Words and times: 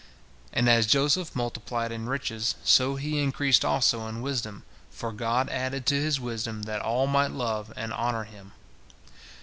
And 0.51 0.67
as 0.67 0.87
Joseph 0.87 1.35
multiplied 1.35 1.91
in 1.91 2.07
riches, 2.07 2.55
so 2.63 2.95
he 2.95 3.21
increased 3.21 3.63
also 3.63 4.07
in 4.07 4.23
wisdom, 4.23 4.63
for 4.89 5.11
God 5.11 5.47
added 5.49 5.85
to 5.85 5.95
his 6.01 6.19
wisdom 6.19 6.63
that 6.63 6.81
all 6.81 7.05
might 7.05 7.29
love 7.29 7.71
and 7.75 7.93
honor 7.93 8.23
him. 8.23 8.53